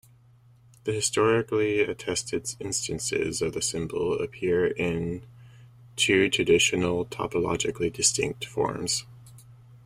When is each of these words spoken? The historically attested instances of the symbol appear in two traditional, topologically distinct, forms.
The 0.85 0.93
historically 0.93 1.81
attested 1.81 2.55
instances 2.59 3.39
of 3.39 3.53
the 3.53 3.61
symbol 3.61 4.19
appear 4.19 4.65
in 4.65 5.27
two 5.95 6.27
traditional, 6.27 7.05
topologically 7.05 7.93
distinct, 7.93 8.45
forms. 8.45 9.05